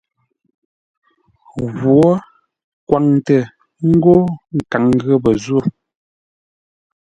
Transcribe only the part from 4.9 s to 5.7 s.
ghəpə́ zô.